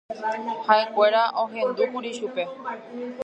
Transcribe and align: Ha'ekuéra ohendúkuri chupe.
Ha'ekuéra 0.67 1.21
ohendúkuri 1.43 2.09
chupe. 2.17 2.43